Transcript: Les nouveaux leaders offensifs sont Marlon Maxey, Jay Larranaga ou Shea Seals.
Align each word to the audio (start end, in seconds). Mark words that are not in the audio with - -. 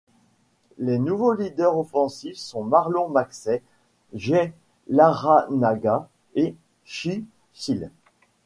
Les 0.79 0.97
nouveaux 0.97 1.33
leaders 1.35 1.77
offensifs 1.77 2.39
sont 2.39 2.63
Marlon 2.63 3.09
Maxey, 3.09 3.61
Jay 4.15 4.51
Larranaga 4.89 6.09
ou 6.35 6.55
Shea 6.85 7.21
Seals. 7.53 7.91